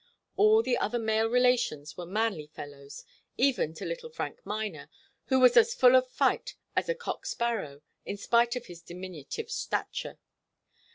All 0.35 0.63
the 0.63 0.79
other 0.79 0.97
male 0.97 1.27
relations 1.27 1.95
were 1.95 2.07
manly 2.07 2.47
fellows, 2.47 3.05
even 3.37 3.75
to 3.75 3.85
little 3.85 4.09
Frank 4.09 4.43
Miner, 4.43 4.89
who 5.25 5.39
was 5.39 5.55
as 5.55 5.75
full 5.75 5.95
of 5.95 6.09
fight 6.09 6.55
as 6.75 6.89
a 6.89 6.95
cock 6.95 7.27
sparrow, 7.27 7.83
in 8.03 8.17
spite 8.17 8.55
of 8.55 8.65
his 8.65 8.81
diminutive 8.81 9.51
stature. 9.51 10.17